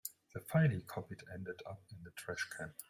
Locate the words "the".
0.33-0.39, 2.03-2.09